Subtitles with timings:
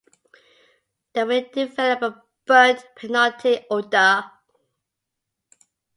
[1.13, 4.31] They will develop a burnt, peanutty odor.